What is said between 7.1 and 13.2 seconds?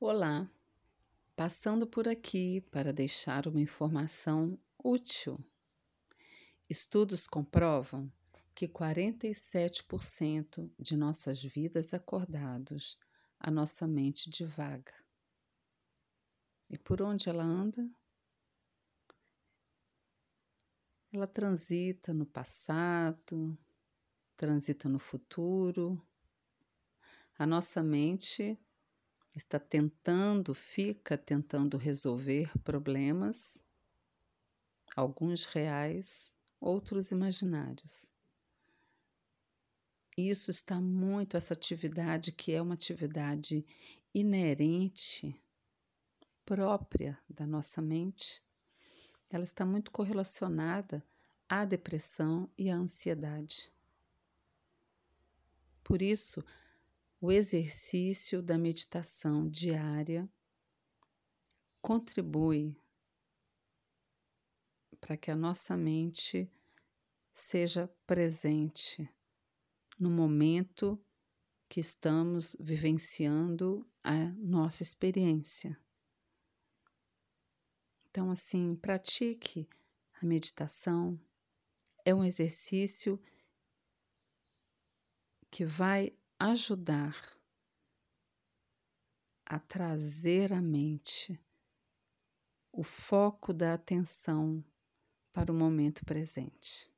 comprovam que 47% de nossas vidas acordados,